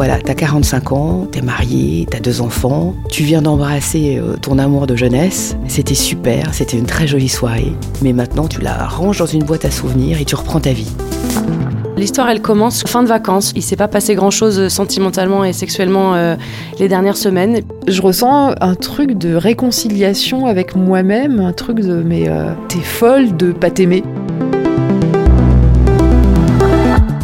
[0.00, 4.86] Voilà, t'as 45 ans, t'es marié, t'as deux enfants, tu viens d'embrasser euh, ton amour
[4.86, 5.58] de jeunesse.
[5.68, 7.74] C'était super, c'était une très jolie soirée.
[8.00, 10.90] Mais maintenant, tu la ranges dans une boîte à souvenirs et tu reprends ta vie.
[11.98, 13.52] L'histoire, elle commence fin de vacances.
[13.56, 16.34] Il s'est pas passé grand-chose sentimentalement et sexuellement euh,
[16.78, 17.60] les dernières semaines.
[17.86, 23.36] Je ressens un truc de réconciliation avec moi-même, un truc de mais euh, t'es folle
[23.36, 24.02] de pas t'aimer.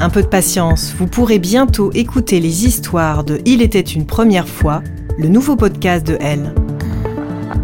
[0.06, 4.46] Un peu de patience, vous pourrez bientôt écouter les histoires de Il était une première
[4.46, 4.80] fois,
[5.18, 6.54] le nouveau podcast de Elle.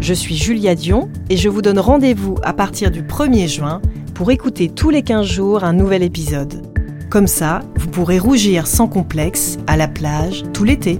[0.01, 3.81] Je suis Julia Dion et je vous donne rendez-vous à partir du 1er juin
[4.13, 6.67] pour écouter tous les 15 jours un nouvel épisode.
[7.09, 10.99] Comme ça, vous pourrez rougir sans complexe à la plage tout l'été.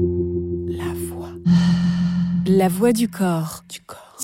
[0.00, 1.30] La voix.
[2.46, 3.64] La voix du corps.
[3.68, 4.18] Du corps.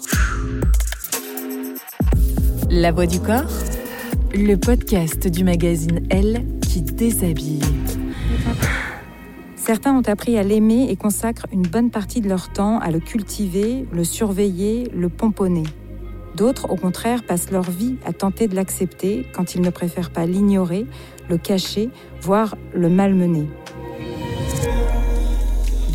[2.70, 3.50] La voix du corps.
[4.32, 7.60] Le podcast du magazine Elle qui déshabille.
[9.56, 13.00] Certains ont appris à l'aimer et consacrent une bonne partie de leur temps à le
[13.00, 15.64] cultiver, le surveiller, le pomponner.
[16.36, 20.26] D'autres, au contraire, passent leur vie à tenter de l'accepter quand ils ne préfèrent pas
[20.26, 20.86] l'ignorer,
[21.28, 23.48] le cacher, voire le malmener.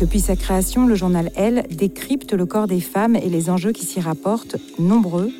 [0.00, 3.84] Depuis sa création, le journal Elle décrypte le corps des femmes et les enjeux qui
[3.84, 5.30] s'y rapportent, nombreux.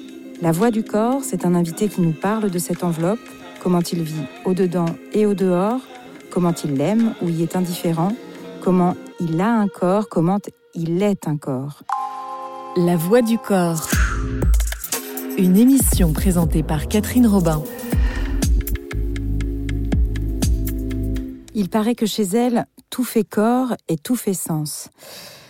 [0.42, 3.20] La voix du corps, c'est un invité qui nous parle de cette enveloppe,
[3.62, 5.80] comment il vit au-dedans et au-dehors,
[6.30, 8.12] comment il l'aime ou y est indifférent,
[8.62, 10.38] comment il a un corps, comment
[10.74, 11.82] il est un corps.
[12.76, 13.88] La voix du corps.
[15.38, 17.62] Une émission présentée par Catherine Robin.
[21.54, 24.88] Il paraît que chez elle, tout fait corps et tout fait sens.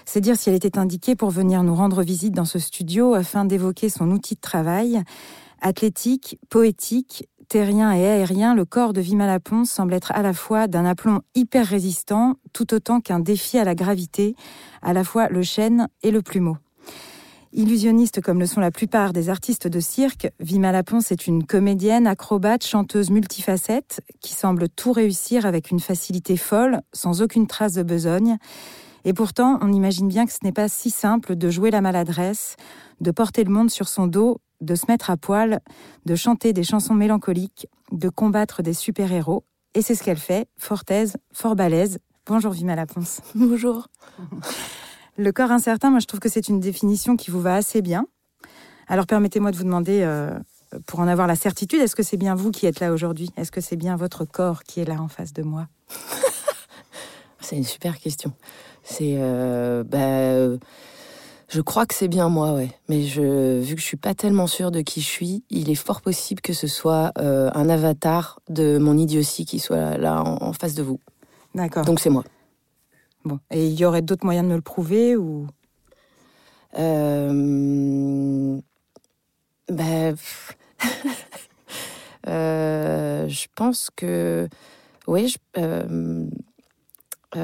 [0.07, 3.45] C'est dire si elle était indiquée pour venir nous rendre visite dans ce studio afin
[3.45, 5.03] d'évoquer son outil de travail.
[5.61, 10.69] Athlétique, poétique, terrien et aérien, le corps de Vima Laponce semble être à la fois
[10.69, 14.35] d'un aplomb hyper résistant, tout autant qu'un défi à la gravité,
[14.83, 16.57] à la fois le chêne et le plumeau.
[17.53, 22.07] Illusionniste comme le sont la plupart des artistes de cirque, Vima Laponce est une comédienne,
[22.07, 27.83] acrobate, chanteuse multifacette qui semble tout réussir avec une facilité folle, sans aucune trace de
[27.83, 28.39] besogne.
[29.05, 32.55] Et pourtant, on imagine bien que ce n'est pas si simple de jouer la maladresse,
[33.01, 35.61] de porter le monde sur son dos, de se mettre à poil,
[36.07, 39.43] de chanter des chansons mélancoliques, de combattre des super-héros.
[39.75, 41.99] Et c'est ce qu'elle fait, fort aise, fort balèze.
[42.27, 43.23] Bonjour Vima Laponce.
[43.35, 43.89] Bonjour.
[45.21, 48.07] Le corps incertain, moi je trouve que c'est une définition qui vous va assez bien.
[48.89, 50.31] Alors permettez-moi de vous demander, euh,
[50.87, 53.29] pour en avoir la certitude, est-ce que c'est bien vous qui êtes là aujourd'hui?
[53.37, 55.67] Est-ce que c'est bien votre corps qui est là en face de moi?
[57.43, 58.33] C'est une super question.
[58.83, 59.17] C'est.
[59.19, 60.57] euh, bah, euh,
[61.49, 62.71] je crois que c'est bien moi, ouais.
[62.89, 65.75] Mais je, vu que je suis pas tellement sûre de qui je suis, il est
[65.75, 70.43] fort possible que ce soit euh, un avatar de mon idiotie qui soit là en,
[70.43, 71.01] en face de vous.
[71.55, 71.85] D'accord.
[71.85, 72.25] Donc c'est moi.
[73.25, 73.39] Bon.
[73.51, 75.47] Et il y aurait d'autres moyens de me le prouver ou?
[76.79, 78.61] Euh,
[80.13, 80.57] pff.
[82.29, 84.47] Euh, je pense que
[85.07, 85.29] oui.
[85.29, 86.27] Je, euh,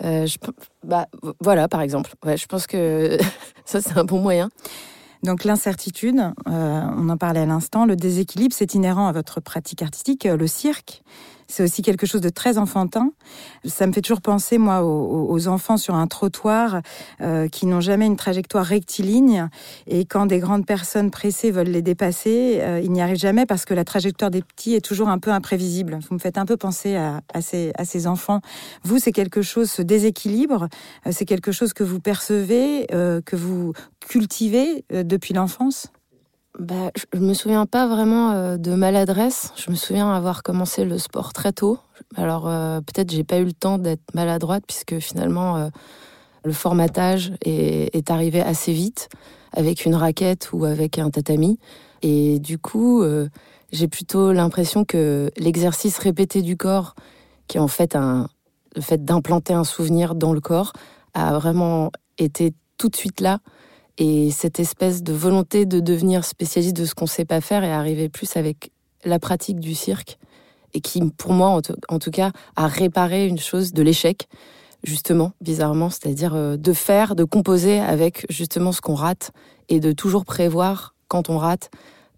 [0.00, 0.36] je-
[0.84, 1.06] bah,
[1.40, 2.12] voilà, par exemple.
[2.24, 3.18] Ouais, je pense que
[3.64, 4.48] ça c'est un bon moyen.
[5.24, 10.24] Donc l'incertitude, on en parlait à l'instant, le déséquilibre, c'est inhérent à votre pratique artistique.
[10.24, 11.02] Le cirque,
[11.48, 13.12] c'est aussi quelque chose de très enfantin.
[13.64, 16.82] Ça me fait toujours penser, moi, aux, enfants sur un trottoir
[17.20, 19.48] euh, qui n'ont jamais une trajectoire rectiligne.
[19.86, 23.64] Et quand des grandes personnes pressées veulent les dépasser, euh, ils n'y arrivent jamais parce
[23.64, 25.98] que la trajectoire des petits est toujours un peu imprévisible.
[26.08, 28.40] Vous me faites un peu penser à, ces, enfants.
[28.84, 30.68] Vous, c'est quelque chose, ce déséquilibre,
[31.06, 35.92] euh, c'est quelque chose que vous percevez, que vous cultivez depuis l'enfance?
[36.58, 39.52] Bah, je, me souviens pas vraiment euh, de maladresse.
[39.56, 41.78] Je me souviens avoir commencé le sport très tôt.
[42.14, 45.68] Alors euh, peut-être j'ai pas eu le temps d'être maladroite puisque finalement euh,
[46.44, 49.08] le formatage est, arrivé assez vite
[49.52, 51.58] avec une raquette ou avec un tatami.
[52.02, 53.04] Et du coup,
[53.70, 56.96] j'ai plutôt l'impression que l'exercice répété du corps,
[57.46, 58.28] qui est en fait un,
[58.74, 60.72] le fait d'implanter un souvenir dans le corps,
[61.14, 63.38] a vraiment était tout de suite là.
[63.98, 67.72] Et cette espèce de volonté de devenir spécialiste de ce qu'on sait pas faire est
[67.72, 68.72] arrivée plus avec
[69.04, 70.18] la pratique du cirque
[70.74, 74.28] et qui, pour moi, en, tout cas, a réparé une chose de l'échec,
[74.84, 79.32] justement, bizarrement, c'est-à-dire euh, de faire, de composer avec justement ce qu'on rate
[79.68, 81.70] et de toujours prévoir, quand on rate,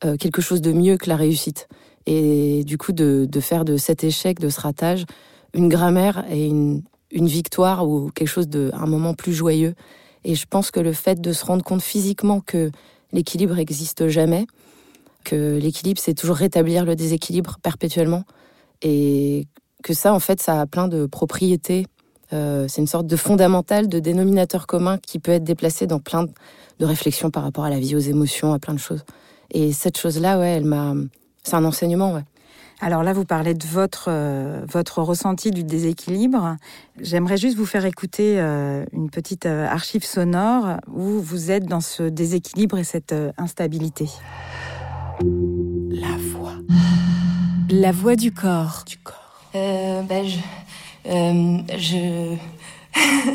[0.04, 1.68] euh, quelque chose de mieux que la réussite.
[2.06, 5.04] Et du coup, de, faire de cet échec, de ce ratage,
[5.52, 9.74] une grammaire et une, une victoire ou quelque chose de, un moment plus joyeux.
[10.24, 12.70] Et je pense que le fait de se rendre compte physiquement que
[13.12, 14.46] l'équilibre n'existe jamais,
[15.24, 18.24] que l'équilibre c'est toujours rétablir le déséquilibre perpétuellement,
[18.82, 19.46] et
[19.82, 21.86] que ça, en fait, ça a plein de propriétés.
[22.32, 26.24] Euh, c'est une sorte de fondamental, de dénominateur commun qui peut être déplacé dans plein
[26.24, 29.04] de réflexions par rapport à la vie, aux émotions, à plein de choses.
[29.50, 30.94] Et cette chose-là, ouais, elle m'a.
[31.42, 32.24] C'est un enseignement, ouais.
[32.84, 36.58] Alors là, vous parlez de votre, euh, votre ressenti du déséquilibre.
[37.00, 42.02] J'aimerais juste vous faire écouter euh, une petite archive sonore où vous êtes dans ce
[42.02, 44.10] déséquilibre et cette instabilité.
[45.22, 46.52] La voix.
[47.70, 48.84] La voix du corps.
[48.86, 49.14] Du corps.
[49.54, 50.38] Euh, ben je,
[51.06, 52.36] euh, je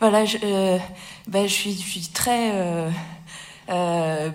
[0.00, 0.78] voilà, je, euh,
[1.26, 2.90] ben je suis, je suis très euh,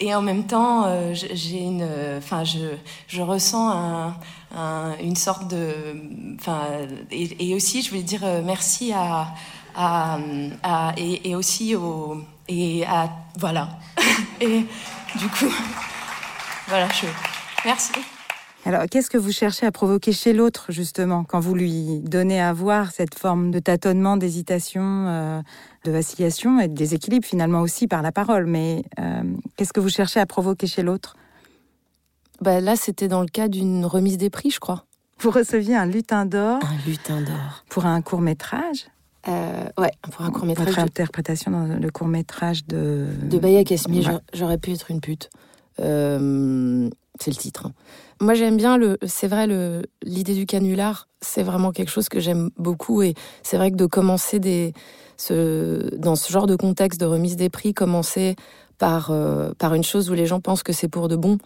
[0.00, 1.88] et en même temps, j'ai une,
[2.18, 2.76] enfin, je,
[3.08, 4.16] je ressens un,
[4.54, 5.74] un, une sorte de,
[6.38, 6.62] enfin,
[7.10, 9.28] et, aussi, je voulais dire merci à,
[9.74, 10.18] à,
[10.62, 13.68] à et, aussi au, et à, voilà,
[14.40, 14.64] et
[15.16, 15.52] du coup,
[16.68, 17.06] voilà, je,
[17.64, 17.92] merci.
[18.66, 22.52] Alors, qu'est-ce que vous cherchez à provoquer chez l'autre, justement, quand vous lui donnez à
[22.52, 25.40] voir cette forme de tâtonnement, d'hésitation, euh,
[25.84, 28.46] de vacillation et de déséquilibre, finalement aussi par la parole?
[28.46, 29.22] Mais euh,
[29.56, 31.14] qu'est-ce que vous cherchez à provoquer chez l'autre?
[32.40, 34.84] Bah, Là, c'était dans le cas d'une remise des prix, je crois.
[35.20, 37.64] Vous receviez un lutin d'or Un lutin d'or.
[37.68, 38.88] Pour un court-métrage?
[39.28, 40.66] Euh, ouais, pour un court-métrage.
[40.66, 43.06] Votre interprétation dans le court-métrage de.
[43.30, 44.04] De Baya Kasmi,
[44.34, 45.30] j'aurais pu être une pute.
[45.78, 46.88] Euh,
[47.20, 47.66] c'est le titre.
[47.66, 47.72] Hein.
[48.20, 48.98] Moi, j'aime bien le.
[49.06, 49.46] C'est vrai,
[50.02, 53.02] l'idée du canular, c'est vraiment quelque chose que j'aime beaucoup.
[53.02, 57.74] Et c'est vrai que de commencer dans ce genre de contexte de remise des prix,
[57.74, 58.36] commencer
[58.78, 61.38] par, euh, par une chose où les gens pensent que c'est pour de bon,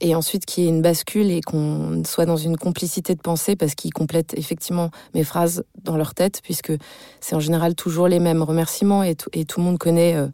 [0.00, 3.56] et ensuite qu'il y ait une bascule et qu'on soit dans une complicité de pensée
[3.56, 6.72] parce qu'ils complètent effectivement mes phrases dans leur tête, puisque
[7.20, 10.28] c'est en général toujours les mêmes remerciements et, et tout le monde connaît, euh,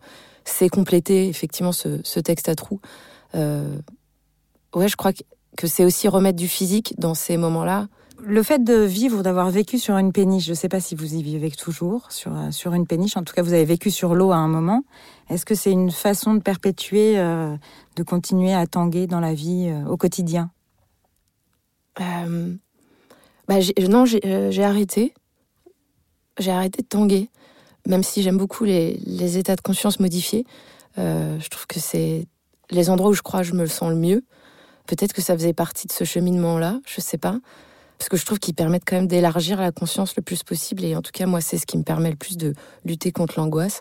[0.44, 2.80] c'est compléter effectivement ce, ce texte à trous.
[3.34, 3.78] Euh,
[4.74, 5.12] ouais, je crois
[5.56, 7.88] que c'est aussi remettre du physique dans ces moments-là.
[8.24, 11.14] Le fait de vivre, d'avoir vécu sur une péniche, je ne sais pas si vous
[11.14, 14.14] y vivez toujours sur, euh, sur une péniche, en tout cas vous avez vécu sur
[14.14, 14.84] l'eau à un moment.
[15.28, 17.56] Est-ce que c'est une façon de perpétuer, euh,
[17.96, 20.52] de continuer à tanguer dans la vie au quotidien?
[22.00, 22.54] Euh,
[23.48, 23.56] bah,
[23.88, 25.14] Non, j'ai arrêté.
[26.38, 27.28] J'ai arrêté de tanguer,
[27.86, 30.46] même si j'aime beaucoup les, les, états de conscience modifiés.
[30.96, 32.26] je trouve que c'est
[32.70, 34.24] les endroits où je crois que je me sens le mieux.
[34.86, 37.38] Peut-être que ça faisait partie de ce cheminement-là, je sais pas.
[37.98, 40.84] Parce que je trouve qu'ils permettent quand même d'élargir la conscience le plus possible.
[40.84, 42.52] Et en tout cas, moi, c'est ce qui me permet le plus de
[42.84, 43.80] lutter contre l'angoisse.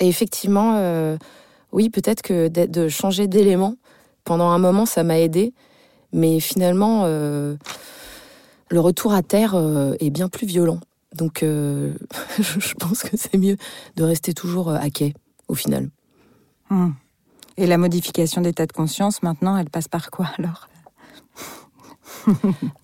[0.00, 1.16] Et effectivement, euh,
[1.70, 3.76] oui, peut-être que de changer d'élément
[4.24, 5.54] pendant un moment, ça m'a aidé.
[6.12, 7.56] Mais finalement, euh,
[8.68, 10.80] le retour à terre euh, est bien plus violent.
[11.14, 13.56] Donc, je pense que c'est mieux
[13.94, 15.14] de rester toujours à quai,
[15.46, 15.88] au final.
[16.68, 16.94] Hum.
[17.58, 20.68] Et la modification d'état de conscience, maintenant, elle passe par quoi alors?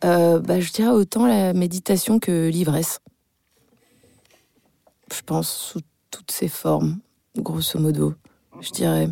[0.05, 3.01] Euh, bah, Je dirais autant la méditation que l'ivresse.
[5.13, 6.99] Je pense sous toutes ses formes,
[7.37, 8.15] grosso modo.
[8.61, 9.09] Je dirais,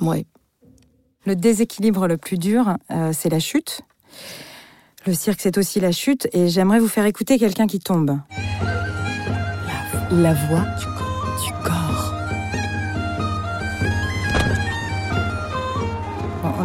[0.00, 0.26] ouais.
[1.26, 3.82] Le déséquilibre le plus dur, euh, c'est la chute.
[5.06, 6.28] Le cirque, c'est aussi la chute.
[6.32, 8.18] Et j'aimerais vous faire écouter quelqu'un qui tombe.
[10.10, 10.64] La, la voix
[11.40, 11.75] du corps.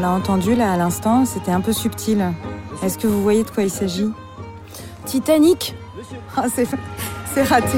[0.01, 2.33] L'a entendu là à l'instant, c'était un peu subtil.
[2.83, 4.09] Est-ce que vous voyez de quoi il s'agit?
[5.05, 5.75] Titanic
[6.35, 7.77] ah, c'est, raté.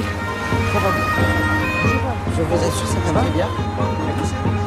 [2.36, 3.48] Je vous assure, ça va bien.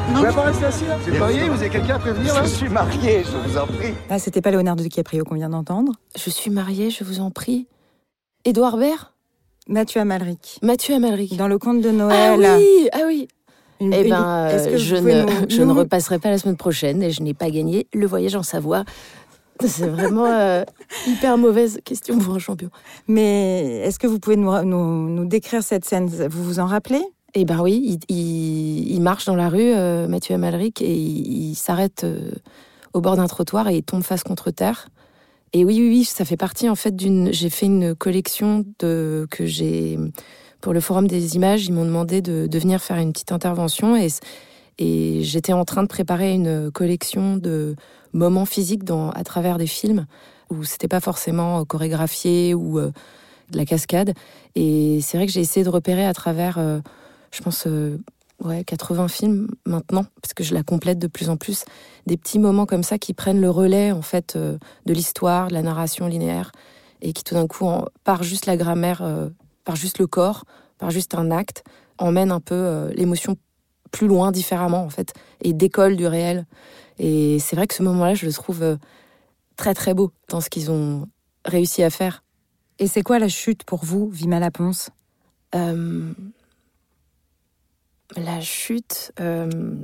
[0.09, 0.99] Vous pouvez pas rester assis là?
[0.99, 2.45] Vous êtes marié Vous avez quelqu'un à prévenir là?
[2.45, 3.95] Je suis marié, je vous en prie.
[4.11, 5.93] Ah, c'était pas Leonardo DiCaprio qu'on vient d'entendre.
[6.17, 7.67] Je suis marié, je vous en prie.
[8.45, 9.13] Édouard Baird?
[9.69, 10.59] Mathieu Amalric.
[10.63, 11.37] Mathieu Amalric.
[11.37, 12.45] Dans le conte de Noël.
[12.45, 13.29] Ah oui, ah oui
[13.81, 17.51] eh ben, je, ne, je ne repasserai pas la semaine prochaine et je n'ai pas
[17.51, 18.85] gagné le voyage en Savoie.
[19.65, 20.65] C'est vraiment euh,
[21.07, 22.71] hyper mauvaise question pour un champion.
[23.09, 26.07] Mais est-ce que vous pouvez nous, nous, décrire cette scène?
[26.07, 27.03] Vous vous en rappelez?
[27.35, 32.05] Eh ben oui, il, il, marche dans la rue, euh, Mathieu Amalric, et il, s'arrête
[32.05, 32.31] euh,
[32.95, 34.89] au bord d'un trottoir et il tombe face contre terre.
[35.53, 37.33] Et oui, oui, oui, ça fait partie en fait d'une.
[37.33, 39.99] J'ai fait une collection de que j'ai
[40.61, 44.09] pour le Forum des images, ils m'ont demandé de, venir faire une petite intervention et,
[44.79, 47.77] j'étais en train de préparer une collection de
[48.13, 48.83] moments physiques
[49.15, 50.07] à travers des films
[50.51, 52.93] où c'était pas forcément chorégraphié ou euh,
[53.51, 54.13] de la cascade.
[54.55, 56.81] Et c'est vrai que j'ai essayé de repérer à travers, euh,
[57.33, 57.99] je pense, euh,
[58.45, 61.65] ouais, 80 films maintenant, parce que je la complète de plus en plus,
[62.07, 65.63] des petits moments comme ça qui prennent le relais en fait de l'histoire, de la
[65.63, 66.53] narration linéaire,
[67.03, 67.69] et qui tout d'un coup,
[68.05, 69.03] par juste la grammaire,
[69.67, 70.47] par juste le corps,
[70.79, 71.63] par juste un acte,
[71.99, 73.37] emmènent un peu l'émotion
[73.93, 76.47] plus loin, différemment en fait, et décolle du réel.
[76.99, 78.79] Et c'est vrai que ce moment-là, je le trouve
[79.57, 81.07] très très beau dans ce qu'ils ont
[81.45, 82.23] réussi à faire.
[82.79, 84.91] Et c'est quoi la chute pour vous, Vima Laponce?
[85.55, 86.13] Euh,
[88.17, 89.13] La chute.
[89.21, 89.77] Euh,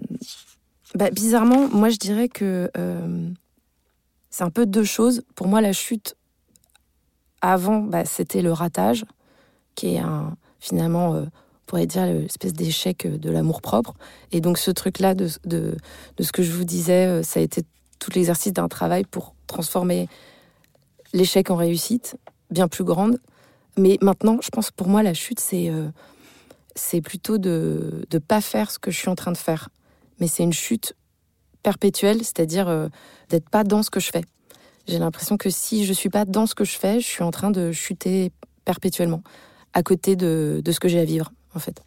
[0.95, 3.31] bah, bizarrement, moi je dirais que euh,
[4.31, 5.23] c'est un peu deux choses.
[5.35, 6.17] Pour moi, la chute,
[7.41, 9.05] avant, bah, c'était le ratage,
[9.75, 11.31] qui est un, finalement, on
[11.67, 13.95] pourrait dire, l'espèce d'échec de l'amour propre.
[14.31, 15.77] Et donc ce truc-là, de, de,
[16.17, 17.63] de, ce que je vous disais, ça a été
[17.99, 20.09] tout l'exercice d'un travail pour transformer
[21.13, 22.17] l'échec en réussite
[22.51, 23.19] bien plus grande.
[23.77, 28.71] Mais maintenant, je pense pour moi, la chute, c'est euh, plutôt de ne pas faire
[28.71, 29.71] ce que je suis en train de faire.
[30.21, 30.95] Mais c'est une chute
[31.63, 32.89] perpétuelle, c'est-à-dire euh,
[33.31, 34.25] d'être pas dans ce que je fais.
[34.87, 37.31] J'ai l'impression que si je suis pas dans ce que je fais, je suis en
[37.31, 38.33] train de chuter
[38.65, 39.23] perpétuellement,
[39.73, 41.83] à côté de, de ce que j'ai à vivre, en fait.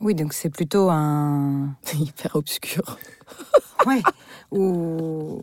[0.00, 1.76] Oui, donc c'est plutôt un...
[1.94, 2.98] hyper obscur.
[3.86, 4.02] ouais,
[4.50, 5.42] ou...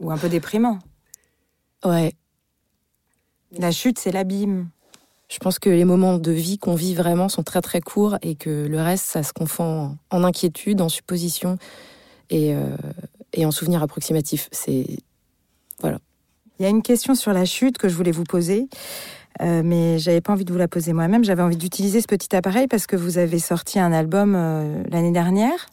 [0.00, 0.78] ou un peu déprimant.
[1.84, 2.14] Ouais,
[3.52, 4.68] la chute, c'est l'abîme.
[5.28, 8.36] Je pense que les moments de vie qu'on vit vraiment sont très très courts et
[8.36, 11.58] que le reste, ça se confond en inquiétude, en supposition
[12.30, 12.76] et, euh,
[13.32, 14.48] et en souvenir approximatif.
[14.52, 14.86] C'est
[15.80, 15.98] voilà.
[16.58, 18.68] Il y a une question sur la chute que je voulais vous poser,
[19.42, 21.24] euh, mais j'avais pas envie de vous la poser moi-même.
[21.24, 25.12] J'avais envie d'utiliser ce petit appareil parce que vous avez sorti un album euh, l'année
[25.12, 25.68] dernière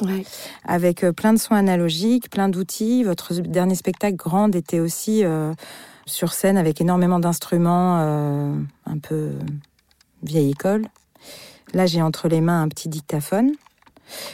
[0.66, 3.04] avec plein de sons analogiques, plein d'outils.
[3.04, 5.24] Votre dernier spectacle, Grande, était aussi
[6.06, 8.56] sur scène avec énormément d'instruments euh,
[8.86, 9.32] un peu
[10.22, 10.86] vieille école.
[11.74, 13.52] Là, j'ai entre les mains un petit dictaphone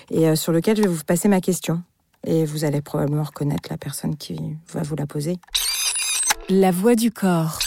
[0.10, 1.82] et euh, sur lequel je vais vous passer ma question.
[2.26, 5.38] Et vous allez probablement reconnaître la personne qui va vous la poser.
[6.50, 7.60] La voix du corps.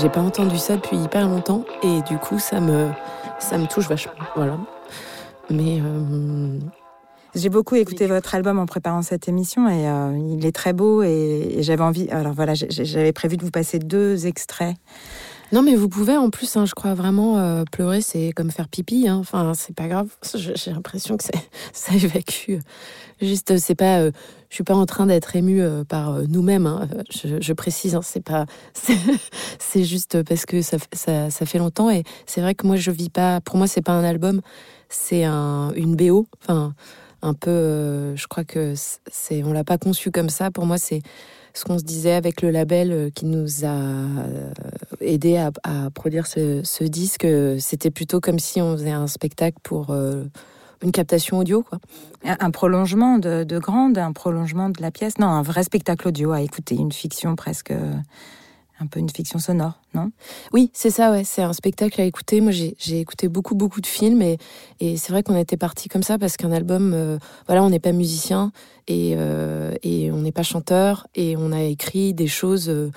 [0.00, 2.88] J'ai pas entendu ça depuis hyper longtemps et du coup ça me
[3.40, 4.12] ça me touche vachement.
[4.36, 4.56] Voilà.
[5.50, 6.56] Mais euh,
[7.34, 11.02] j'ai beaucoup écouté votre album en préparant cette émission et euh, il est très beau
[11.02, 12.08] et, j'avais envie.
[12.10, 14.76] Alors voilà, j'avais prévu de vous passer deux extraits.
[15.52, 18.68] Non, mais vous pouvez en plus, hein, je crois vraiment euh, pleurer, c'est comme faire
[18.68, 19.08] pipi.
[19.08, 19.16] Hein.
[19.16, 20.08] Enfin, c'est pas grave.
[20.34, 21.24] J'ai l'impression que
[21.72, 22.58] ça évacue.
[23.20, 24.10] Juste, c'est pas
[24.48, 26.66] je suis pas en train d'être émue euh, par euh, nous-mêmes.
[26.66, 26.88] Hein.
[27.10, 28.46] Je, précise, c'est pas,
[29.58, 32.90] c'est juste parce que ça, ça, ça, fait longtemps et c'est vrai que moi je
[32.90, 33.40] vis pas.
[33.40, 34.40] Pour moi, c'est pas un album,
[34.88, 36.26] c'est un, une BO.
[36.42, 36.74] Enfin,
[37.22, 37.50] un peu.
[37.50, 38.74] Euh, je crois que
[39.10, 40.50] c'est, on l'a pas conçu comme ça.
[40.50, 41.02] Pour moi, c'est
[41.54, 43.80] ce qu'on se disait avec le label qui nous a
[45.00, 47.26] aidé à, produire ce, ce disque.
[47.58, 49.92] C'était plutôt comme si on faisait un spectacle pour
[50.82, 51.78] une captation audio, quoi.
[52.24, 55.18] Un prolongement de, Grande, un prolongement de la pièce.
[55.18, 57.72] Non, un vrai spectacle audio à écouter, une fiction presque,
[58.80, 60.10] un peu une fiction sonore, non?
[60.52, 61.24] Oui, c'est ça, ouais.
[61.24, 62.40] C'est un spectacle à écouter.
[62.40, 64.38] Moi, j'ai écouté beaucoup, beaucoup de films et,
[64.80, 67.92] c'est vrai qu'on était parti comme ça parce qu'un album, euh, voilà, on n'est pas
[67.92, 68.52] musicien
[68.86, 72.68] et, euh, et on n'est pas chanteur et on a écrit des choses.
[72.68, 72.90] Euh,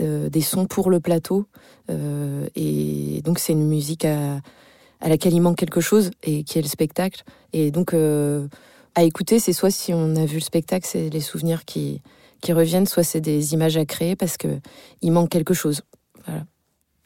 [0.00, 1.48] des sons pour le plateau
[1.88, 4.40] et donc c'est une musique à,
[5.00, 7.24] à laquelle il manque quelque chose et qui est le spectacle.
[7.52, 11.64] Et donc, à écouter, c'est soit si on a vu le spectacle, c'est les souvenirs
[11.64, 12.00] qui,
[12.40, 14.60] qui reviennent, soit c'est des images à créer parce que
[15.02, 15.82] il manque quelque chose.
[16.26, 16.44] Voilà.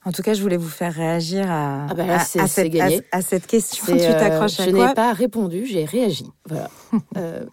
[0.04, 3.46] En tout cas, je voulais vous faire réagir à, ah bah à, cette, à, cette,
[3.46, 3.86] question.
[3.86, 6.26] Tu euh, t'accroches à je quoi Je n'ai pas répondu, j'ai réagi.
[6.46, 6.68] Voilà.
[7.16, 7.44] euh,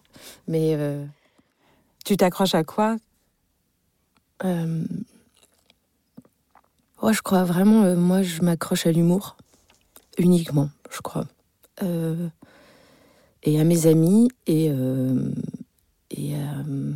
[0.48, 1.04] mais euh,
[2.04, 2.96] tu t'accroches à quoi
[4.44, 4.82] euh,
[7.08, 9.36] Je crois vraiment, moi, je m'accroche à l'humour
[10.18, 11.26] uniquement, je crois.
[11.82, 12.28] Euh,
[13.42, 15.30] et à mes amis et, euh,
[16.10, 16.92] et euh,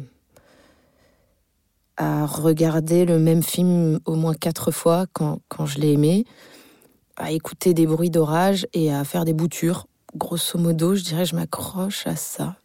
[1.97, 6.25] à regarder le même film au moins quatre fois quand, quand je l'ai aimé,
[7.17, 9.87] à écouter des bruits d'orage et à faire des boutures
[10.17, 12.57] grosso modo, je dirais, je m'accroche à ça.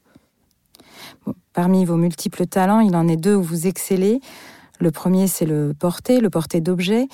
[1.53, 4.21] parmi vos multiples talents, il en est deux où vous excellez.
[4.79, 7.07] Le premier, c'est le porter, le porter d'objets.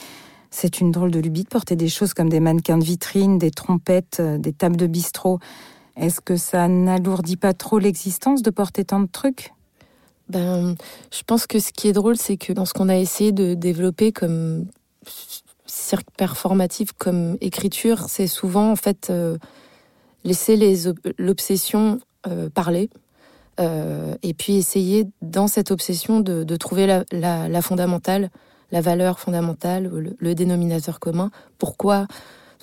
[0.51, 3.51] C'est une drôle de lubie de porter des choses comme des mannequins de vitrine, des
[3.51, 5.39] trompettes, euh, des tables de bistrot.
[5.95, 9.54] Est-ce que ça n'alourdit pas trop l'existence de porter tant de trucs?
[10.29, 10.75] Ben,
[11.11, 13.53] je pense que ce qui est drôle, c'est que dans ce qu'on a essayé de
[13.53, 14.65] développer comme
[15.65, 19.37] cirque performatif, comme écriture, c'est souvent en fait euh,
[20.23, 20.57] laisser
[21.17, 22.89] l'obsession euh, parler.
[23.59, 28.29] et puis essayer dans cette obsession de, trouver la, fondamentale,
[28.71, 29.89] la valeur fondamentale,
[30.19, 31.31] le, dénominateur commun.
[31.57, 32.07] Pourquoi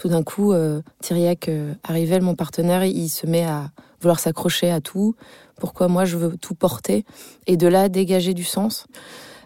[0.03, 3.71] tout d'un coup, euh, Thiriac euh, arrivait, mon partenaire, il se met à
[4.03, 5.15] vouloir s'accrocher à tout.
[5.59, 7.05] Pourquoi moi je veux tout porter
[7.47, 8.87] et de là dégager du sens.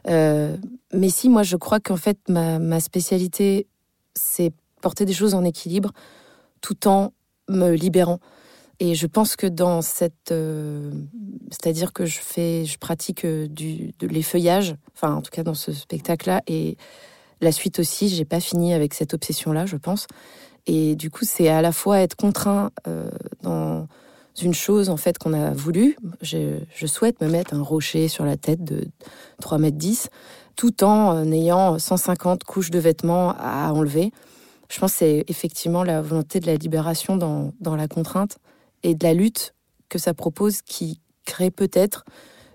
[0.08, 0.56] Euh,
[0.92, 3.66] mais si moi je crois qu'en fait ma, ma spécialité
[4.14, 5.92] c'est porter des choses en équilibre
[6.60, 7.12] tout en
[7.48, 8.18] me libérant.
[8.78, 10.90] Et je pense que dans cette, euh,
[11.50, 15.54] c'est-à-dire que je fais, je pratique euh, du, de l'effeuillage, enfin en tout cas dans
[15.54, 16.76] ce spectacle-là, et
[17.40, 20.06] la suite aussi, j'ai pas fini avec cette obsession-là, je pense.
[20.66, 22.70] Et du coup, c'est à la fois être contraint
[23.42, 23.86] dans
[24.42, 25.96] une chose en fait qu'on a voulu.
[26.20, 28.86] Je, je, souhaite me mettre un rocher sur la tête de
[29.40, 30.08] 3 mètres 10,
[30.56, 34.12] tout en ayant 150 couches de vêtements à enlever.
[34.68, 38.38] Je pense que c'est effectivement la volonté de la libération dans, dans la contrainte
[38.82, 39.54] et de la lutte
[39.88, 42.04] que ça propose qui crée peut-être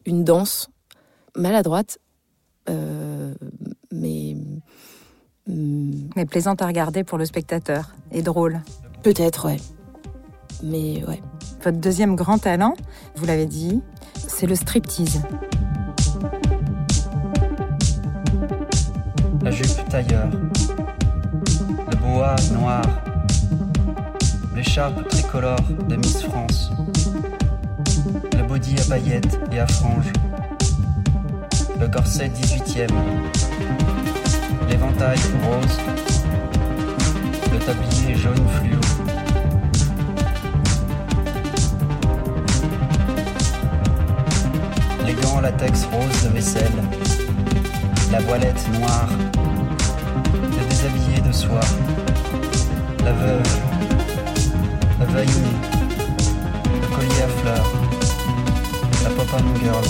[0.06, 0.70] une danse
[1.36, 2.00] maladroite,
[2.70, 3.34] euh,
[3.92, 4.36] mais.
[5.48, 8.62] Mm, mais plaisante à regarder pour le spectateur et drôle.
[9.02, 9.58] Peut-être, ouais.
[10.64, 11.22] Mais ouais.
[11.64, 12.74] Votre deuxième grand talent,
[13.16, 13.82] vous l'avez dit,
[14.16, 15.22] c'est le striptease.
[19.42, 20.30] La jupe tailleur,
[21.90, 22.84] le bois noir
[24.56, 26.72] l'écharpe tricolore de Miss France,
[28.38, 30.12] le body à paillettes et à franges,
[31.80, 32.88] le corset 18e,
[34.70, 35.80] l'éventail rose,
[37.52, 39.11] le tablier jaune fluo.
[45.12, 46.72] Les gants latex rose de vaisselle,
[48.14, 49.10] la voilette noire,
[50.34, 51.60] le déshabillé de soie,
[53.04, 53.60] la veuve
[55.02, 55.34] la vaillée,
[56.82, 57.72] le collier à fleurs,
[59.04, 59.28] la pop
[59.62, 59.84] girl,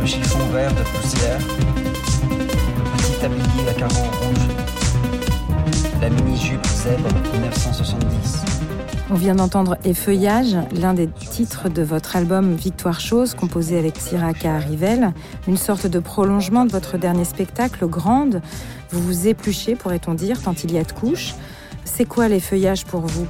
[0.00, 1.40] le chiffon vert de poussière,
[2.30, 4.48] le petit tablier à carreaux rouges,
[6.00, 8.44] la mini-jupe zèbre 1970.
[9.10, 11.06] On vient d'entendre Effeuillage, l'un des
[11.38, 15.12] titres de votre album Victoire Chose, composé avec Siraka Rivel,
[15.46, 18.42] une sorte de prolongement de votre dernier spectacle, Grande.
[18.90, 21.36] Vous vous épluchez, pourrait-on dire, tant il y a de couches.
[21.84, 23.24] C'est quoi les feuillages pour vous?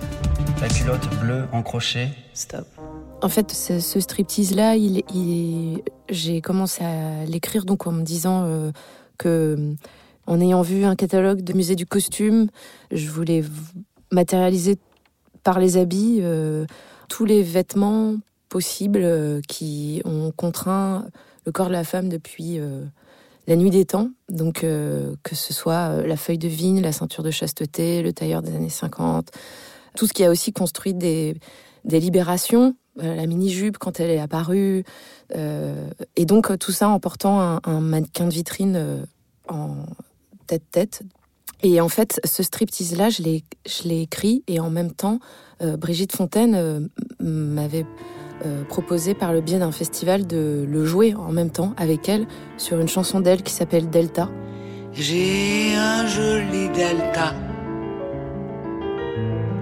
[0.63, 2.09] La culotte bleue en crochet.
[2.33, 2.67] Stop.
[3.21, 8.71] En fait, ce, striptease-là, il, j'ai commencé à l'écrire donc en me disant euh,
[9.19, 9.75] que,
[10.27, 12.49] en ayant vu un catalogue de musée du costume,
[12.91, 13.45] je voulais
[14.11, 14.79] matérialiser
[15.45, 16.65] par les habits euh,
[17.09, 18.17] tous les vêtements
[18.49, 21.07] possibles euh, qui ont contraint
[21.47, 22.61] le corps de la femme depuis
[23.49, 26.93] la nuit des temps, donc euh, que ce soit euh, la feuille de vigne, la
[26.93, 29.31] ceinture de chasteté, le tailleur des années 50,
[29.97, 31.35] tout ce qui a aussi construit des,
[31.85, 34.85] libérations, euh, la mini-jupe quand elle est apparue,
[35.35, 39.07] et donc tout ça en portant un, mannequin de vitrine
[39.49, 39.77] en
[40.47, 41.03] tête-tête.
[41.63, 45.19] Et en fait, ce striptease-là, je l'ai écrit, et en même temps,
[45.61, 47.85] Brigitte Fontaine m'avait
[48.47, 52.29] euh, proposé par le biais d'un festival de le jouer en même temps avec elle
[52.57, 54.31] sur une chanson d'elle qui s'appelle Delta.
[54.93, 57.35] J'ai un joli delta,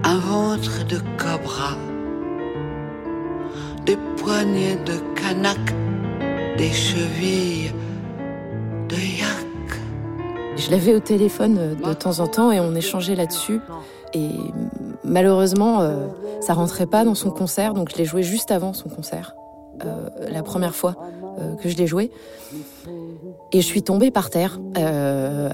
[0.03, 1.75] un ventre de cobra,
[3.87, 5.57] des poignets de canac,
[6.59, 7.71] des chevilles
[8.89, 9.46] de yak.
[10.57, 13.59] Je l'avais au téléphone euh, de temps en temps et on échangeait là-dessus.
[14.13, 14.29] Et
[15.03, 16.07] malheureusement, euh,
[16.41, 19.35] ça rentrait pas dans son concert, donc je l'ai joué juste avant son concert,
[19.85, 20.95] euh, la première fois
[21.39, 22.11] euh, que je l'ai joué.
[23.51, 24.59] Et je suis tombée par terre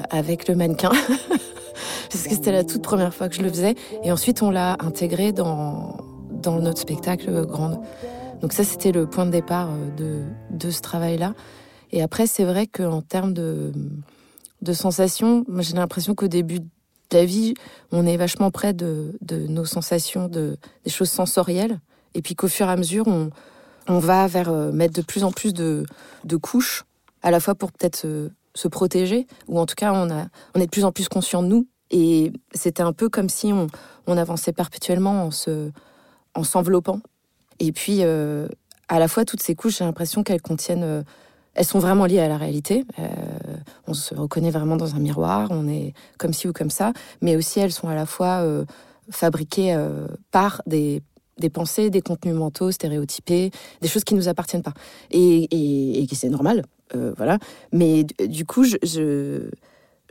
[0.10, 0.92] avec le mannequin,
[2.10, 3.76] parce que c'était la toute première fois que je le faisais.
[4.04, 5.98] Et ensuite, on l'a intégré dans,
[6.32, 7.80] dans notre spectacle Grande.
[8.42, 11.34] Donc ça, c'était le point de départ de, de ce travail-là.
[11.92, 13.72] Et après, c'est vrai qu'en termes de,
[14.64, 16.60] de sensations, j'ai l'impression qu'au début
[17.14, 17.54] la vie,
[17.92, 21.80] on est vachement près de, nos sensations, de, des choses sensorielles.
[22.16, 25.32] Et puis qu'au fur et à mesure, on, va vers euh, mettre de plus en
[25.32, 25.86] plus de,
[26.42, 26.84] couches,
[27.22, 28.06] à la fois pour peut-être
[28.54, 30.10] se, protéger, ou en tout cas, on,
[30.60, 34.18] est de plus en plus conscient de nous, Et c'était un peu comme si on,
[34.18, 35.72] avançait perpétuellement en se,
[36.36, 37.00] en s'enveloppant.
[37.60, 38.48] Et puis, euh,
[38.90, 41.04] à la fois, toutes ces couches, j'ai l'impression qu'elles contiennent.
[41.56, 42.86] Elles sont vraiment liées à la réalité.
[43.00, 43.04] Euh,
[43.88, 46.94] on se reconnaît vraiment dans un miroir, on est comme ci ou comme ça.
[47.22, 48.66] Mais aussi, elles sont à la fois euh,
[49.10, 51.02] fabriquées euh, par des,
[51.52, 54.74] pensées, des contenus mentaux stéréotypés, des choses qui nous appartiennent pas.
[55.12, 56.64] Et, et, c'est normal,
[57.18, 57.40] voilà.
[57.72, 59.50] Mais du- coup, je, je,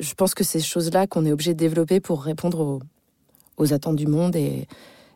[0.00, 2.80] je pense que ces choses-là qu'on est obligé de développer pour répondre aux,
[3.56, 4.66] aux attentes du monde et,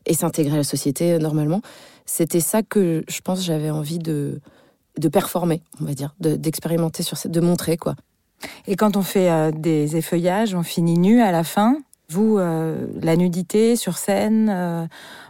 [0.07, 1.61] et s'intégrer à la société normalement,
[2.05, 4.41] c'était ça que je pense j'avais envie de,
[4.99, 7.95] de performer, on va dire, de- d'expérimenter sur cette, de montrer quoi.
[8.67, 11.79] Et quand on fait euh, des effeuillages, on finit nu à la fin.
[12.09, 14.87] Vous, euh, la nudité sur scène, euh,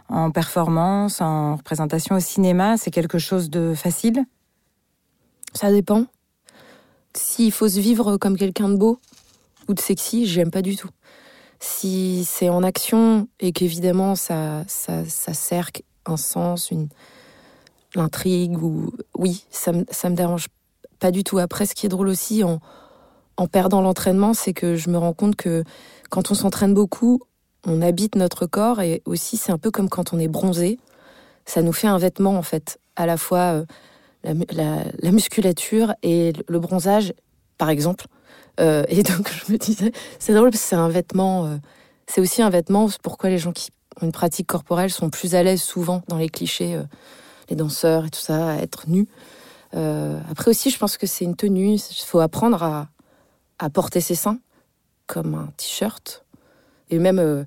[0.09, 4.23] en performance, en représentation au cinéma, c'est quelque chose de facile?
[5.53, 6.05] Ça dépend.
[7.15, 8.99] S'il faut se vivre comme quelqu'un de beau
[9.67, 10.89] ou de sexy, j'aime pas du tout.
[11.59, 15.31] Si c'est en action et qu'évidemment ça, ça, ça
[16.05, 16.87] un sens, une
[17.95, 20.47] l'intrigue ou oui, ça me ça me dérange
[20.99, 21.37] pas du tout.
[21.37, 22.59] Après, ce qui est drôle aussi en
[23.39, 25.63] en perdant l'entraînement, c'est que je me rends compte que
[26.09, 27.21] quand on s'entraîne beaucoup,
[27.67, 30.79] on habite notre corps et aussi c'est un peu comme quand on est bronzé,
[31.45, 33.65] ça nous fait un vêtement en fait, à la fois euh,
[34.23, 37.13] la, mu- la- la musculature et le- bronzage,
[37.59, 38.07] par exemple.
[38.59, 41.57] Euh, et donc je me disais, c'est drôle parce que c'est un vêtement, euh,
[42.07, 42.87] c'est aussi un vêtement.
[42.89, 43.69] c'est Pourquoi les gens qui
[44.01, 46.75] ont une pratique corporelle sont plus à l'aise souvent dans les clichés,
[47.49, 49.07] les danseurs et tout ça, à être nus.
[49.73, 51.75] Euh, après aussi, je pense que c'est une tenue.
[51.75, 52.87] Il faut apprendre à,
[53.59, 54.39] à porter ses seins
[55.07, 56.25] comme un t-shirt.
[56.89, 57.43] Et même euh,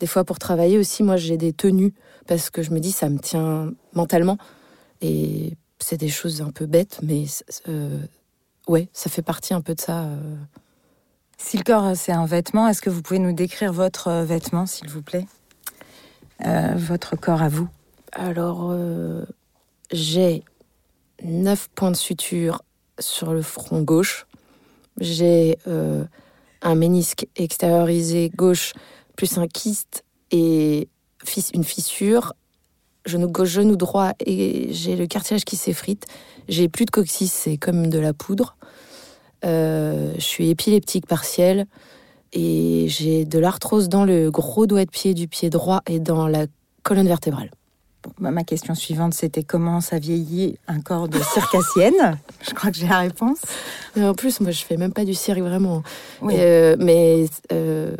[0.00, 1.92] des fois pour travailler aussi, moi j'ai des tenues
[2.26, 4.38] parce que je me dis ça me tient mentalement.
[5.00, 7.24] Et c'est des choses un peu bêtes, mais
[7.68, 7.98] euh,
[8.68, 10.04] ouais, ça fait partie un peu de ça.
[10.04, 10.36] euh.
[11.36, 14.88] Si le corps, c'est un vêtement, est-ce que vous pouvez nous décrire votre vêtement, s'il
[14.88, 15.26] vous plaît?
[16.46, 17.68] Euh, Votre corps à vous
[18.12, 19.24] Alors, euh,
[19.92, 20.42] j'ai
[21.22, 22.62] neuf points de suture
[22.98, 24.26] sur le front gauche.
[25.00, 26.04] J'ai euh,
[26.62, 28.72] un ménisque extériorisé gauche
[29.16, 30.88] plus un kyste et
[31.54, 32.34] une fissure.
[33.06, 36.06] Genou gauche, genou droit et j'ai le cartilage qui s'effrite.
[36.48, 38.56] J'ai plus de coccyx, c'est comme de la poudre.
[39.44, 41.66] Euh, je suis épileptique partielle
[42.32, 46.26] et j'ai de l'arthrose dans le gros doigt de pied du pied droit et dans
[46.26, 46.46] la
[46.82, 47.50] colonne vertébrale.
[48.18, 52.18] Bah, Ma question suivante, c'était comment ça vieillit un corps de circassienne?
[52.46, 53.38] Je crois que j'ai la réponse.
[53.96, 55.82] Mais en plus, moi, je fais même pas du cirque vraiment.
[56.22, 56.34] Oui.
[56.36, 57.96] Euh, mais euh,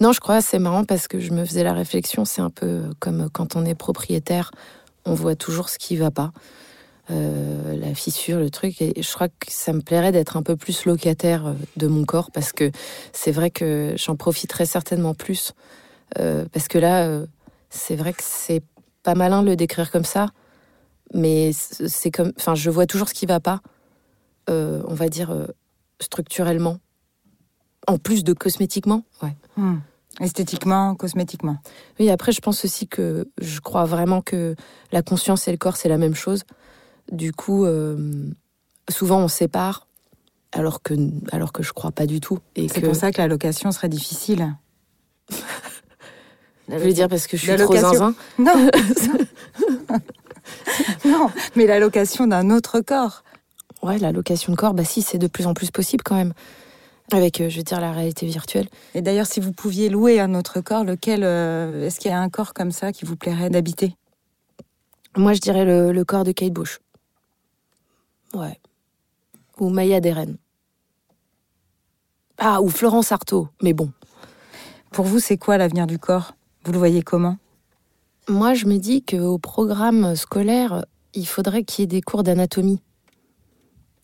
[0.00, 2.24] non, je crois c'est marrant parce que je me faisais la réflexion.
[2.24, 4.50] C'est un peu comme quand on est propriétaire,
[5.04, 6.32] on voit toujours ce qui va pas,
[7.10, 8.80] Euh, la fissure, le truc.
[8.80, 12.30] Et je crois que ça me plairait d'être un peu plus locataire de mon corps
[12.30, 12.70] parce que
[13.12, 15.52] c'est vrai que j'en profiterais certainement plus.
[16.20, 17.26] Euh, parce que là, euh,
[17.70, 18.62] c'est vrai que c'est
[19.02, 20.28] pas malin de le décrire comme ça,
[21.14, 23.60] mais c'est comme, enfin, je vois toujours ce qui va pas.
[24.48, 25.46] euh, on va dire euh,
[26.00, 26.78] structurellement,
[27.86, 29.04] en plus de cosmétiquement.
[29.22, 29.36] Ouais.
[29.56, 29.78] Hmm.
[30.20, 31.58] Esthétiquement, cosmétiquement.
[31.98, 34.56] Oui, après, je pense aussi que je crois vraiment que
[34.92, 36.42] la conscience et le corps, c'est la même chose.
[37.12, 38.30] Du coup, euh,
[38.90, 39.86] souvent, on sépare,
[40.52, 40.94] alors que,
[41.32, 42.38] alors que je crois pas du tout.
[42.56, 44.56] Et C'est que- pour ça que la location serait difficile.
[46.70, 48.14] Je veux dire parce que je suis trop zinzin.
[48.38, 48.52] Non,
[51.04, 53.22] non, mais la location d'un autre corps.
[53.82, 56.32] Ouais, la location de corps, bah si, c'est de plus en plus possible quand même.
[57.12, 58.68] Avec, euh, je veux dire, la réalité virtuelle.
[58.94, 62.20] Et d'ailleurs, si vous pouviez louer un autre corps, lequel euh, est-ce qu'il y a
[62.20, 63.96] un corps comme ça qui vous plairait d'habiter?
[65.16, 66.78] Moi, je dirais le, le corps de Kate Bush.
[68.32, 68.60] Ouais.
[69.58, 70.36] Ou Maya Deren.
[72.38, 73.48] Ah, ou Florence Artaud.
[73.60, 73.90] Mais bon.
[74.92, 76.34] Pour vous, c'est quoi l'avenir du corps?
[76.64, 77.38] Vous le voyez comment?
[78.28, 82.80] Moi, je me dis qu'au programme scolaire, il faudrait qu'il y ait des cours d'anatomie.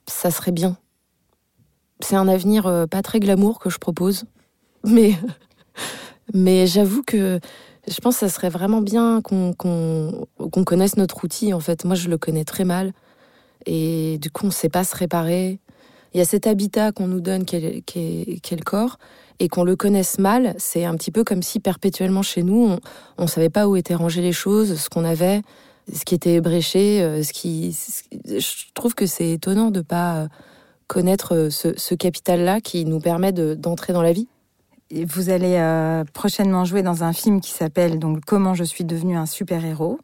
[0.09, 0.77] Ça serait bien.
[2.01, 4.25] C'est un avenir euh, pas très glamour que je propose.
[4.85, 5.15] Mais,
[6.35, 7.41] mais j'avoue que
[7.89, 10.25] je pense que ça serait vraiment bien qu'on
[10.65, 11.85] connaisse notre outil, en fait.
[11.85, 12.93] Moi, je le connais très mal.
[13.67, 15.61] Et du coup, on ne sait pas se réparer.
[16.17, 18.97] Il y a cet habitat qu'on nous donne qu'est le- corps.
[19.39, 22.79] Et qu'on le connaisse mal, c'est un petit peu comme si perpétuellement chez nous,
[23.19, 25.43] on ne savait pas où étaient rangées les choses, ce qu'on avait,
[25.93, 27.77] ce qui était ébréché, euh, ce qui.
[28.11, 30.29] qui- Je trouve que c'est étonnant de pas
[30.87, 34.27] connaître euh, ce, capital-là qui nous permet de- d'entrer dans la vie.
[34.93, 39.17] Vous allez euh, prochainement jouer dans un film qui s'appelle donc Comment je suis devenu
[39.17, 39.99] un super-héros.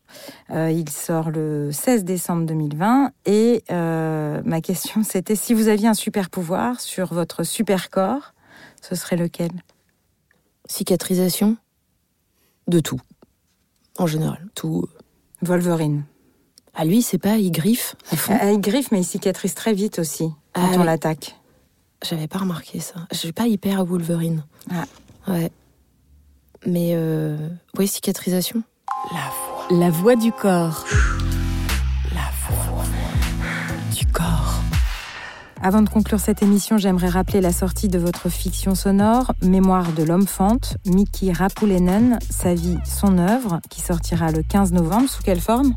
[0.51, 5.87] Euh, il sort le 16 décembre 2020 et euh, ma question c'était si vous aviez
[5.87, 8.35] un super pouvoir sur votre super corps,
[8.81, 9.53] ce serait lequel?
[10.66, 11.57] Cicatrisation
[12.66, 13.01] De tout.
[13.99, 14.87] En général, tout.
[15.42, 16.05] Wolverine.
[16.75, 18.37] À lui, c'est pas, il griffe à fond?
[18.40, 20.87] Ah, il griffe, mais il cicatrise très vite aussi quand Ah on oui.
[20.87, 21.37] l'attaque.
[22.03, 22.95] J'avais pas remarqué ça.
[23.12, 24.45] Je suis pas hyper à Wolverine.
[24.71, 24.85] Ah.
[25.29, 25.51] Ouais.
[26.67, 27.37] Mais, euh...
[27.79, 28.62] ouais, cicatrisation.
[29.71, 30.85] La voix du corps.
[32.12, 32.85] La voix
[33.97, 34.61] du corps.
[35.62, 40.03] Avant de conclure cette émission, j'aimerais rappeler la sortie de votre fiction sonore, Mémoire de
[40.03, 45.09] l'homme fente, Miki Rapulenen, sa vie, son œuvre, qui sortira le 15 novembre.
[45.09, 45.75] Sous quelle forme?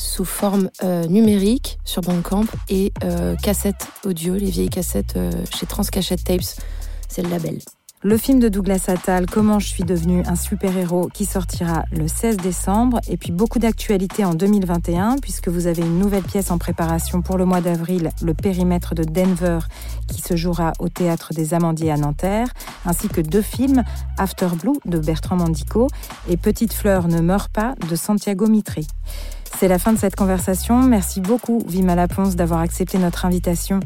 [0.00, 5.66] Sous forme euh, numérique sur Bandcamp et euh, cassette audio, les vieilles cassettes euh, chez
[5.66, 6.62] Transcachette Tapes.
[7.06, 7.58] C'est le label.
[8.02, 12.38] Le film de Douglas Attal, Comment je suis devenu un super-héros, qui sortira le 16
[12.38, 12.98] décembre.
[13.08, 17.36] Et puis beaucoup d'actualités en 2021, puisque vous avez une nouvelle pièce en préparation pour
[17.36, 19.58] le mois d'avril, Le périmètre de Denver,
[20.08, 22.48] qui se jouera au Théâtre des Amandiers à Nanterre,
[22.86, 23.84] ainsi que deux films,
[24.16, 25.88] After Blue de Bertrand Mandico
[26.26, 28.86] et Petite fleur ne meurt pas de Santiago Mitri.
[29.58, 30.82] C'est la fin de cette conversation.
[30.82, 33.80] Merci beaucoup, Vima Laponce, d'avoir accepté notre invitation.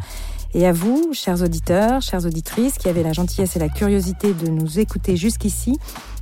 [0.54, 4.48] Et à vous, chers auditeurs, chères auditrices, qui avez la gentillesse et la curiosité de
[4.48, 5.78] nous écouter jusqu'ici,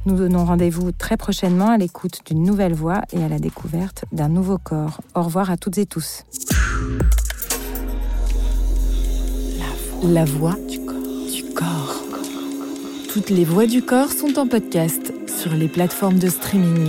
[0.07, 4.29] nous donnons rendez-vous très prochainement à l'écoute d'une nouvelle voix et à la découverte d'un
[4.29, 5.03] nouveau corps.
[5.15, 6.25] Au revoir à toutes et tous.
[10.03, 10.97] La voix du corps.
[11.33, 12.03] Du corps.
[13.13, 16.89] Toutes les voix du corps sont en podcast sur les plateformes de streaming.